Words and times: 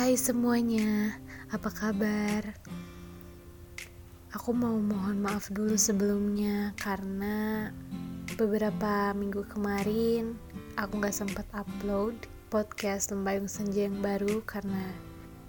Hai 0.00 0.16
semuanya, 0.16 1.12
apa 1.52 1.68
kabar? 1.68 2.56
Aku 4.32 4.56
mau 4.56 4.80
mohon 4.80 5.20
maaf 5.20 5.52
dulu 5.52 5.76
sebelumnya 5.76 6.72
karena 6.80 7.68
beberapa 8.40 9.12
minggu 9.12 9.44
kemarin 9.52 10.40
aku 10.80 11.04
gak 11.04 11.12
sempat 11.12 11.44
upload 11.52 12.16
podcast 12.48 13.12
Lembayung 13.12 13.44
Senja 13.44 13.92
yang 13.92 14.00
baru 14.00 14.40
karena 14.48 14.88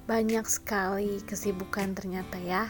banyak 0.04 0.44
sekali 0.44 1.24
kesibukan 1.24 1.96
ternyata 1.96 2.36
ya. 2.44 2.68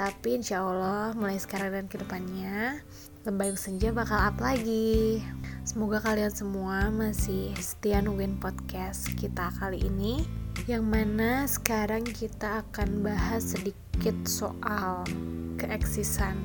Tapi 0.00 0.40
insya 0.40 0.64
Allah 0.64 1.12
mulai 1.12 1.36
sekarang 1.36 1.76
dan 1.76 1.92
ke 1.92 2.00
depannya 2.00 2.80
Lembayung 3.28 3.60
Senja 3.60 3.92
bakal 3.92 4.16
up 4.16 4.40
lagi. 4.40 5.20
Semoga 5.68 6.00
kalian 6.00 6.32
semua 6.32 6.88
masih 6.88 7.52
setia 7.60 8.00
nungguin 8.00 8.40
podcast 8.40 9.12
kita 9.20 9.52
kali 9.60 9.84
ini 9.84 10.47
yang 10.68 10.84
mana 10.84 11.48
sekarang 11.48 12.04
kita 12.04 12.60
akan 12.60 13.00
bahas 13.00 13.56
sedikit 13.56 14.12
soal 14.28 15.00
keeksisan 15.56 16.36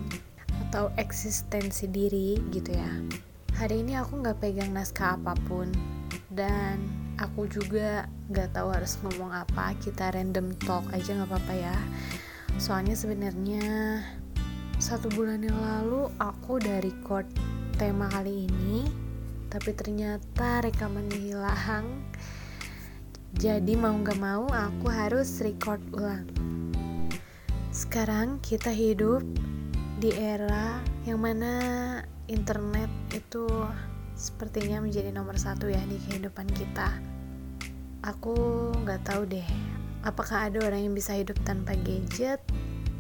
atau 0.64 0.88
eksistensi 0.96 1.92
diri 1.92 2.40
gitu 2.56 2.72
ya. 2.72 2.88
Hari 3.60 3.84
ini 3.84 4.00
aku 4.00 4.24
nggak 4.24 4.40
pegang 4.40 4.72
naskah 4.72 5.20
apa 5.20 5.36
pun 5.44 5.68
dan 6.32 6.80
aku 7.20 7.52
juga 7.52 8.08
nggak 8.32 8.56
tahu 8.56 8.72
harus 8.72 8.96
ngomong 9.04 9.36
apa. 9.36 9.76
Kita 9.84 10.16
random 10.16 10.56
talk 10.64 10.88
aja 10.96 11.20
nggak 11.20 11.28
apa-apa 11.28 11.54
ya. 11.60 11.76
Soalnya 12.56 12.96
sebenarnya 12.96 14.00
satu 14.80 15.12
bulan 15.12 15.44
yang 15.44 15.60
lalu 15.60 16.08
aku 16.24 16.64
udah 16.64 16.80
record 16.80 17.28
tema 17.76 18.08
kali 18.08 18.48
ini 18.48 18.88
tapi 19.52 19.76
ternyata 19.76 20.64
rekamannya 20.64 21.20
hilang 21.20 22.08
jadi 23.34 23.74
mau 23.74 23.98
gak 24.06 24.22
mau 24.22 24.46
aku 24.46 24.94
harus 24.94 25.42
record 25.42 25.82
ulang. 25.90 26.30
Sekarang 27.74 28.38
kita 28.46 28.70
hidup 28.70 29.26
di 29.98 30.14
era 30.14 30.78
yang 31.10 31.26
mana 31.26 31.54
internet 32.30 32.94
itu 33.10 33.50
sepertinya 34.14 34.86
menjadi 34.86 35.10
nomor 35.10 35.42
satu 35.42 35.66
ya 35.66 35.82
di 35.90 35.98
kehidupan 36.06 36.46
kita. 36.54 36.94
Aku 38.06 38.70
nggak 38.86 39.02
tahu 39.10 39.26
deh, 39.26 39.48
apakah 40.06 40.52
ada 40.52 40.62
orang 40.70 40.92
yang 40.92 40.94
bisa 40.94 41.18
hidup 41.18 41.40
tanpa 41.42 41.74
gadget? 41.82 42.44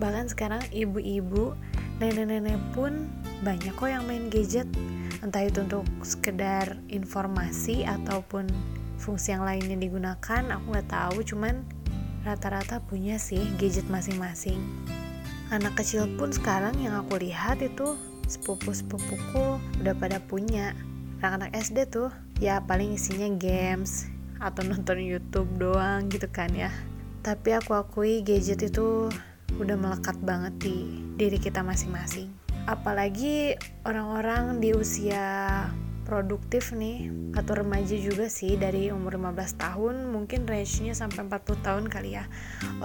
Bahkan 0.02 0.34
sekarang 0.34 0.64
ibu-ibu, 0.74 1.54
nenek-nenek 2.02 2.58
pun 2.74 3.06
banyak 3.46 3.76
kok 3.78 3.86
yang 3.92 4.08
main 4.10 4.34
gadget. 4.34 4.66
Entah 5.22 5.46
itu 5.46 5.62
untuk 5.62 5.86
sekedar 6.02 6.82
informasi 6.90 7.86
ataupun 7.86 8.50
fungsi 9.04 9.36
yang 9.36 9.44
lainnya 9.44 9.76
digunakan 9.76 10.44
aku 10.48 10.66
nggak 10.72 10.88
tahu 10.88 11.18
cuman 11.28 11.68
rata-rata 12.24 12.80
punya 12.80 13.20
sih 13.20 13.44
gadget 13.60 13.84
masing-masing. 13.92 14.64
Anak 15.52 15.76
kecil 15.76 16.08
pun 16.16 16.32
sekarang 16.32 16.72
yang 16.80 16.96
aku 16.96 17.20
lihat 17.20 17.60
itu 17.60 18.00
sepupu-sepupuku 18.32 19.60
udah 19.84 19.96
pada 20.00 20.24
punya. 20.24 20.72
Anak-anak 21.20 21.52
SD 21.52 21.92
tuh 21.92 22.10
ya 22.40 22.64
paling 22.64 22.96
isinya 22.96 23.28
games 23.36 24.08
atau 24.40 24.64
nonton 24.64 25.04
YouTube 25.04 25.52
doang 25.60 26.08
gitu 26.08 26.32
kan 26.32 26.52
ya. 26.56 26.72
Tapi 27.28 27.60
aku 27.60 27.76
akui 27.76 28.24
gadget 28.24 28.72
itu 28.72 29.12
udah 29.60 29.76
melekat 29.76 30.16
banget 30.24 30.56
di 30.64 31.04
diri 31.20 31.38
kita 31.40 31.60
masing-masing. 31.60 32.32
Apalagi 32.64 33.60
orang-orang 33.84 34.64
di 34.64 34.72
usia 34.72 35.68
produktif 36.14 36.70
nih. 36.78 37.10
Atau 37.34 37.58
remaja 37.58 37.98
juga 37.98 38.30
sih 38.30 38.54
dari 38.54 38.94
umur 38.94 39.18
15 39.18 39.58
tahun 39.58 39.96
mungkin 40.14 40.46
range-nya 40.46 40.94
sampai 40.94 41.26
40 41.26 41.66
tahun 41.66 41.86
kali 41.90 42.14
ya. 42.22 42.30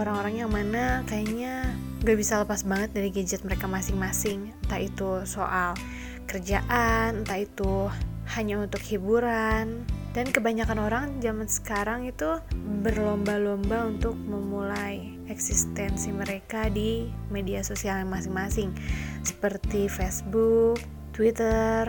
Orang-orang 0.01 0.41
yang 0.41 0.49
mana 0.49 1.05
kayaknya 1.05 1.77
gak 2.01 2.17
bisa 2.17 2.41
lepas 2.41 2.65
banget 2.65 2.97
dari 2.97 3.13
gadget 3.13 3.45
mereka 3.45 3.69
masing-masing. 3.69 4.57
Entah 4.65 4.81
itu 4.81 5.11
soal 5.29 5.77
kerjaan 6.25 7.25
entah 7.25 7.41
itu 7.45 7.93
hanya 8.33 8.57
untuk 8.65 8.81
hiburan. 8.81 9.85
Dan 10.17 10.33
kebanyakan 10.33 10.81
orang 10.81 11.05
zaman 11.21 11.47
sekarang 11.47 12.09
itu 12.09 12.41
berlomba-lomba 12.81 13.87
untuk 13.87 14.17
memulai 14.17 15.15
eksistensi 15.29 16.11
mereka 16.11 16.73
di 16.73 17.07
media 17.29 17.61
sosial 17.61 18.03
masing-masing. 18.09 18.73
Seperti 19.23 19.87
Facebook, 19.87 20.81
Twitter, 21.13 21.87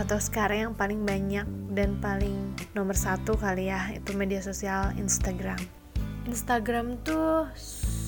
atau 0.00 0.16
sekarang 0.16 0.72
yang 0.72 0.74
paling 0.74 1.04
banyak 1.04 1.44
dan 1.76 2.00
paling 2.00 2.56
nomor 2.72 2.96
satu 2.96 3.36
kali 3.36 3.68
ya 3.68 3.92
itu 3.92 4.16
media 4.16 4.40
sosial 4.40 4.96
Instagram. 4.96 5.60
Instagram 6.24 6.96
tuh 7.04 7.44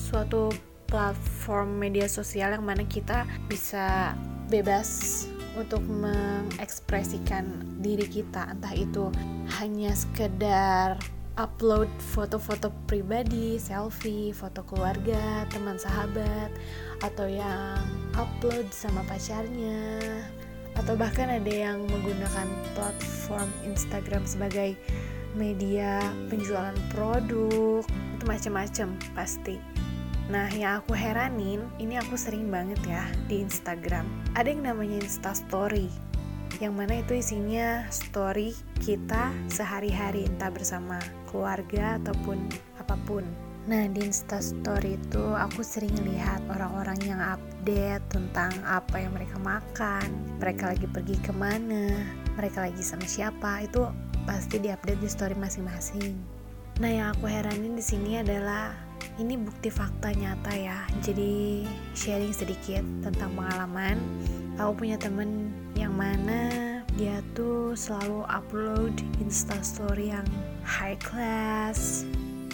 suatu 0.09 0.49
platform 0.89 1.77
media 1.77 2.09
sosial 2.09 2.57
yang 2.57 2.65
mana 2.65 2.81
kita 2.89 3.29
bisa 3.45 4.17
bebas 4.49 5.25
untuk 5.53 5.85
mengekspresikan 5.85 7.77
diri 7.77 8.09
kita. 8.09 8.49
Entah 8.49 8.73
itu 8.73 9.13
hanya 9.61 9.93
sekedar 9.93 10.97
upload 11.37 11.89
foto-foto 12.13 12.69
pribadi, 12.85 13.57
selfie, 13.57 14.33
foto 14.33 14.61
keluarga, 14.65 15.45
teman 15.49 15.81
sahabat, 15.81 16.53
atau 17.01 17.25
yang 17.25 17.81
upload 18.13 18.69
sama 18.69 19.01
pacarnya, 19.09 20.21
atau 20.79 20.93
bahkan 20.97 21.29
ada 21.29 21.53
yang 21.53 21.85
menggunakan 21.89 22.47
platform 22.73 23.49
Instagram 23.65 24.23
sebagai 24.25 24.73
media 25.33 26.01
penjualan 26.29 26.77
produk 26.93 27.81
itu 28.17 28.23
macam-macam 28.25 28.87
pasti 29.13 29.57
Nah, 30.31 30.47
yang 30.55 30.79
aku 30.79 30.95
heranin, 30.95 31.67
ini 31.83 31.99
aku 31.99 32.15
sering 32.15 32.47
banget 32.47 32.79
ya 32.87 33.03
di 33.27 33.43
Instagram. 33.43 34.07
Ada 34.39 34.55
yang 34.55 34.63
namanya 34.63 35.03
Insta 35.03 35.35
Story, 35.35 35.91
yang 36.63 36.79
mana 36.79 37.03
itu 37.03 37.19
isinya 37.19 37.83
story 37.91 38.55
kita 38.79 39.35
sehari-hari 39.51 40.23
entah 40.23 40.47
bersama 40.47 40.95
keluarga 41.27 41.99
ataupun 41.99 42.39
apa 42.79 42.95
pun. 43.03 43.27
Nah 43.63 43.87
di 43.87 44.03
instastory 44.03 44.99
itu 44.99 45.23
aku 45.23 45.63
sering 45.63 45.95
lihat 46.03 46.43
orang-orang 46.51 46.99
yang 47.07 47.19
update 47.23 48.03
tentang 48.11 48.51
apa 48.67 48.99
yang 48.99 49.15
mereka 49.15 49.39
makan, 49.39 50.07
mereka 50.35 50.75
lagi 50.75 50.83
pergi 50.83 51.15
ke 51.23 51.31
mana, 51.31 51.87
mereka 52.35 52.67
lagi 52.67 52.83
sama 52.83 53.07
siapa 53.07 53.63
itu 53.63 53.87
pasti 54.27 54.59
diupdate 54.59 54.99
di 54.99 55.07
story 55.07 55.35
masing-masing. 55.39 56.19
Nah 56.83 56.91
yang 56.91 57.07
aku 57.15 57.31
heranin 57.31 57.79
di 57.79 57.83
sini 57.85 58.19
adalah 58.19 58.75
ini 59.15 59.39
bukti 59.39 59.71
fakta 59.71 60.11
nyata 60.11 60.51
ya. 60.59 60.83
Jadi 60.99 61.63
sharing 61.95 62.35
sedikit 62.35 62.83
tentang 62.99 63.31
pengalaman. 63.31 63.95
Aku 64.59 64.75
punya 64.75 64.99
temen 64.99 65.55
yang 65.79 65.95
mana 65.95 66.73
dia 66.93 67.25
tuh 67.33 67.73
selalu 67.73 68.21
upload 68.29 68.93
instastory 69.17 70.13
yang 70.13 70.27
high 70.61 70.97
class, 71.01 72.05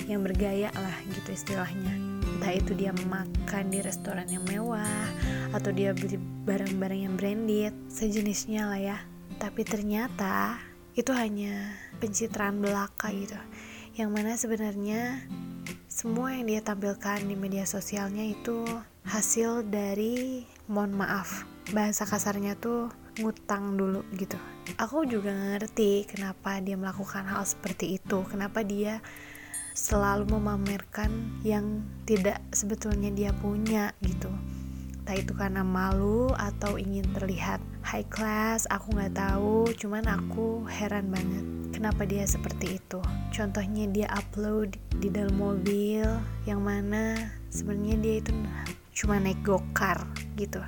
yang 0.09 0.25
bergaya 0.25 0.73
lah 0.73 0.97
gitu 1.13 1.29
istilahnya. 1.29 1.93
Entah 2.25 2.53
itu 2.57 2.73
dia 2.73 2.89
makan 3.05 3.69
di 3.69 3.79
restoran 3.85 4.25
yang 4.25 4.41
mewah 4.49 5.05
atau 5.53 5.69
dia 5.69 5.93
beli 5.93 6.17
barang-barang 6.49 7.05
yang 7.05 7.13
branded 7.13 7.77
sejenisnya 7.93 8.65
lah 8.65 8.81
ya. 8.81 8.97
Tapi 9.37 9.61
ternyata 9.61 10.57
itu 10.97 11.13
hanya 11.13 11.77
pencitraan 12.01 12.57
belaka 12.57 13.13
gitu. 13.13 13.37
Yang 13.93 14.09
mana 14.09 14.31
sebenarnya 14.33 15.01
semua 15.85 16.33
yang 16.33 16.49
dia 16.49 16.61
tampilkan 16.65 17.21
di 17.29 17.35
media 17.37 17.69
sosialnya 17.69 18.25
itu 18.25 18.65
hasil 19.05 19.69
dari 19.69 20.47
mohon 20.65 20.97
maaf 20.97 21.45
bahasa 21.69 22.09
kasarnya 22.09 22.57
tuh 22.57 22.89
ngutang 23.21 23.77
dulu 23.77 24.01
gitu. 24.15 24.39
Aku 24.79 25.03
juga 25.03 25.35
ngerti 25.35 26.07
kenapa 26.07 26.57
dia 26.63 26.79
melakukan 26.79 27.27
hal 27.27 27.43
seperti 27.43 27.99
itu 27.99 28.23
kenapa 28.25 28.63
dia 28.63 29.03
selalu 29.79 30.35
memamerkan 30.35 31.39
yang 31.39 31.87
tidak 32.03 32.43
sebetulnya 32.51 33.07
dia 33.15 33.31
punya 33.39 33.95
gitu. 34.03 34.27
Entah 34.99 35.15
itu 35.15 35.31
karena 35.33 35.63
malu 35.63 36.29
atau 36.35 36.75
ingin 36.75 37.07
terlihat 37.15 37.63
high 37.81 38.05
class 38.11 38.67
aku 38.67 38.91
nggak 38.91 39.15
tahu. 39.15 39.71
Cuman 39.79 40.03
aku 40.05 40.67
heran 40.67 41.07
banget 41.07 41.41
kenapa 41.71 42.03
dia 42.03 42.27
seperti 42.27 42.75
itu. 42.75 42.99
Contohnya 43.31 43.87
dia 43.87 44.11
upload 44.11 44.75
di 44.99 45.07
dalam 45.07 45.39
mobil 45.39 46.03
yang 46.43 46.59
mana 46.59 47.31
sebenarnya 47.47 47.95
dia 48.03 48.15
itu 48.19 48.35
cuma 48.99 49.15
naik 49.15 49.39
gokar 49.47 50.03
gitu. 50.35 50.59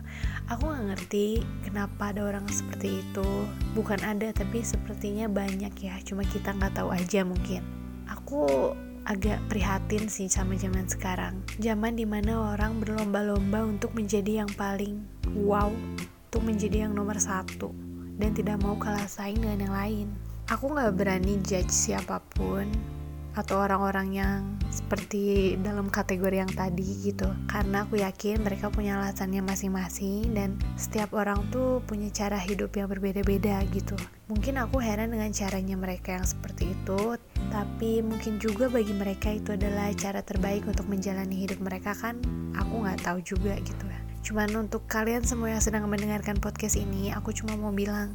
Aku 0.47 0.71
nggak 0.71 0.95
ngerti 0.95 1.43
kenapa 1.67 2.15
ada 2.15 2.31
orang 2.31 2.47
seperti 2.47 3.03
itu. 3.03 3.27
Bukan 3.75 3.99
ada 4.07 4.31
tapi 4.31 4.63
sepertinya 4.63 5.27
banyak 5.27 5.75
ya. 5.83 5.99
Cuma 6.07 6.23
kita 6.23 6.55
nggak 6.55 6.79
tahu 6.79 6.95
aja 6.95 7.27
mungkin. 7.27 7.61
Aku 8.07 8.71
agak 9.05 9.41
prihatin 9.49 10.05
sih 10.05 10.29
sama 10.29 10.53
zaman 10.57 10.85
sekarang. 10.85 11.41
Zaman 11.57 11.97
di 11.97 12.05
mana 12.05 12.53
orang 12.53 12.81
berlomba-lomba 12.83 13.65
untuk 13.65 13.93
menjadi 13.97 14.45
yang 14.45 14.51
paling 14.53 15.01
wow, 15.33 15.71
untuk 16.29 16.43
menjadi 16.45 16.87
yang 16.87 16.93
nomor 16.93 17.17
satu, 17.17 17.73
dan 18.21 18.35
tidak 18.37 18.61
mau 18.61 18.77
kalah 18.77 19.07
saing 19.09 19.41
dengan 19.41 19.69
yang 19.69 19.75
lain. 19.75 20.07
Aku 20.51 20.71
gak 20.75 20.99
berani 20.99 21.39
judge 21.47 21.71
siapa 21.71 22.19
pun, 22.35 22.67
atau 23.35 23.63
orang-orang 23.63 24.07
yang 24.11 24.39
seperti 24.71 25.55
dalam 25.59 25.87
kategori 25.87 26.43
yang 26.43 26.51
tadi 26.51 27.11
gitu. 27.11 27.27
Karena 27.47 27.87
aku 27.87 27.99
yakin 27.99 28.43
mereka 28.43 28.67
punya 28.71 28.99
alasannya 28.99 29.43
masing-masing 29.43 30.35
dan 30.35 30.59
setiap 30.75 31.15
orang 31.15 31.47
tuh 31.51 31.79
punya 31.87 32.11
cara 32.11 32.39
hidup 32.39 32.75
yang 32.75 32.91
berbeda-beda 32.91 33.63
gitu. 33.71 33.95
Mungkin 34.31 34.59
aku 34.59 34.79
heran 34.79 35.11
dengan 35.11 35.31
caranya 35.35 35.75
mereka 35.75 36.19
yang 36.19 36.27
seperti 36.27 36.71
itu 36.71 37.19
tapi 37.51 37.99
mungkin 37.99 38.39
juga 38.39 38.71
bagi 38.71 38.95
mereka 38.95 39.27
itu 39.35 39.51
adalah 39.51 39.91
cara 39.91 40.23
terbaik 40.23 40.63
untuk 40.63 40.87
menjalani 40.87 41.35
hidup 41.43 41.59
mereka 41.59 41.91
kan? 41.91 42.19
Aku 42.55 42.83
nggak 42.83 43.03
tahu 43.03 43.19
juga 43.23 43.59
gitu. 43.59 43.85
Ya 43.87 44.01
cuman 44.21 44.69
untuk 44.69 44.85
kalian 44.85 45.25
semua 45.25 45.49
yang 45.49 45.63
sedang 45.63 45.89
mendengarkan 45.89 46.37
podcast 46.37 46.77
ini 46.77 47.09
aku 47.09 47.33
cuma 47.33 47.57
mau 47.57 47.73
bilang 47.73 48.13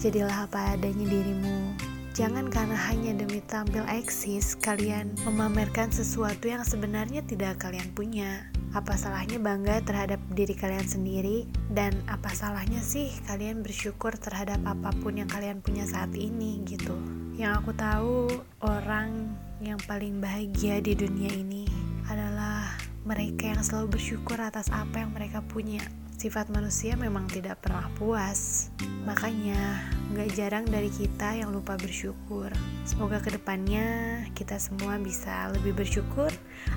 jadilah 0.00 0.48
apa 0.48 0.74
adanya 0.74 1.04
dirimu 1.04 1.91
Jangan 2.12 2.52
karena 2.52 2.76
hanya 2.92 3.16
demi 3.16 3.40
tampil 3.48 3.88
eksis, 3.88 4.52
kalian 4.60 5.16
memamerkan 5.24 5.88
sesuatu 5.88 6.44
yang 6.44 6.60
sebenarnya 6.60 7.24
tidak 7.24 7.64
kalian 7.64 7.88
punya. 7.96 8.52
Apa 8.76 9.00
salahnya 9.00 9.40
bangga 9.40 9.80
terhadap 9.80 10.20
diri 10.36 10.52
kalian 10.52 10.84
sendiri? 10.84 11.48
Dan 11.72 11.96
apa 12.12 12.28
salahnya 12.36 12.84
sih 12.84 13.08
kalian 13.24 13.64
bersyukur 13.64 14.12
terhadap 14.20 14.60
apa 14.68 14.92
pun 15.00 15.24
yang 15.24 15.28
kalian 15.32 15.64
punya 15.64 15.88
saat 15.88 16.12
ini 16.12 16.60
gitu? 16.68 16.92
Yang 17.40 17.64
aku 17.64 17.72
tahu, 17.80 18.18
orang 18.60 19.32
yang 19.64 19.80
paling 19.88 20.20
bahagia 20.20 20.84
di 20.84 20.92
dunia 20.92 21.32
ini 21.32 21.64
adalah 22.12 22.76
mereka 23.08 23.56
yang 23.56 23.64
selalu 23.64 23.96
bersyukur 23.96 24.36
atas 24.36 24.68
apa 24.68 25.00
yang 25.00 25.16
mereka 25.16 25.40
punya. 25.48 25.80
Sifat 26.22 26.54
manusia 26.54 26.94
memang 26.94 27.26
tidak 27.26 27.66
pernah 27.66 27.90
puas, 27.98 28.70
makanya 29.02 29.82
gak 30.14 30.30
jarang 30.38 30.62
dari 30.70 30.86
kita 30.86 31.34
yang 31.34 31.50
lupa 31.50 31.74
bersyukur. 31.74 32.46
Semoga 32.86 33.18
ke 33.18 33.34
depannya 33.34 34.22
kita 34.30 34.54
semua 34.62 35.02
bisa 35.02 35.50
lebih 35.50 35.74
bersyukur 35.74 36.30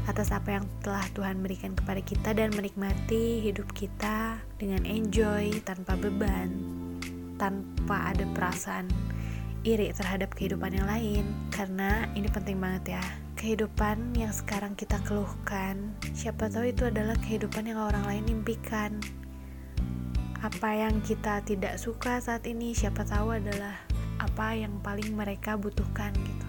atas 0.10 0.34
apa 0.34 0.58
yang 0.58 0.66
telah 0.82 1.06
Tuhan 1.14 1.46
berikan 1.46 1.78
kepada 1.78 2.02
kita 2.02 2.34
dan 2.34 2.58
menikmati 2.58 3.46
hidup 3.46 3.70
kita 3.78 4.42
dengan 4.58 4.82
enjoy 4.82 5.54
tanpa 5.62 5.94
beban, 5.94 6.50
tanpa 7.38 8.18
ada 8.18 8.26
perasaan 8.34 8.90
iri 9.62 9.94
terhadap 9.94 10.34
kehidupan 10.34 10.74
yang 10.74 10.90
lain. 10.90 11.22
Karena 11.54 12.10
ini 12.18 12.34
penting 12.34 12.58
banget 12.58 12.98
ya 12.98 13.04
kehidupan 13.38 14.18
yang 14.18 14.34
sekarang 14.34 14.74
kita 14.74 14.98
keluhkan, 15.06 15.94
siapa 16.18 16.50
tahu 16.50 16.74
itu 16.74 16.90
adalah 16.90 17.14
kehidupan 17.22 17.70
yang 17.70 17.78
orang 17.78 18.10
lain 18.10 18.42
impikan 18.42 18.98
apa 20.44 20.70
yang 20.76 21.00
kita 21.06 21.40
tidak 21.46 21.80
suka 21.80 22.20
saat 22.20 22.44
ini 22.50 22.76
siapa 22.76 23.08
tahu 23.08 23.36
adalah 23.36 23.76
apa 24.20 24.56
yang 24.56 24.80
paling 24.84 25.16
mereka 25.16 25.56
butuhkan 25.56 26.12
gitu. 26.16 26.48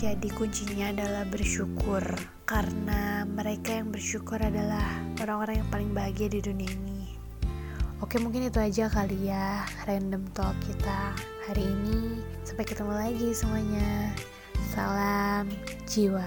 Jadi 0.00 0.32
kuncinya 0.32 0.92
adalah 0.96 1.28
bersyukur 1.28 2.00
karena 2.48 3.28
mereka 3.28 3.76
yang 3.76 3.92
bersyukur 3.92 4.40
adalah 4.40 4.84
orang-orang 5.20 5.60
yang 5.60 5.68
paling 5.68 5.90
bahagia 5.92 6.32
di 6.32 6.40
dunia 6.40 6.72
ini. 6.72 7.04
Oke 8.00 8.16
mungkin 8.16 8.48
itu 8.48 8.56
aja 8.56 8.88
kali 8.88 9.28
ya 9.28 9.68
random 9.84 10.24
talk 10.32 10.56
kita 10.64 11.12
hari 11.44 11.68
ini. 11.68 12.24
Sampai 12.48 12.64
ketemu 12.64 12.96
lagi 12.96 13.28
semuanya. 13.36 14.16
Salam 14.72 15.52
jiwa 15.84 16.24